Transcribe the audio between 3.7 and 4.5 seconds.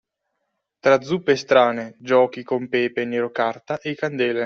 e candele